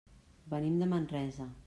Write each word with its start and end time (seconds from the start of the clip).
Venim 0.53 0.79
de 0.83 0.89
Manresa. 0.95 1.51